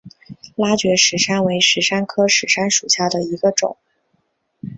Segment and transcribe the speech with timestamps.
[0.55, 3.77] 拉觉石杉为石杉科石杉属下的一个种。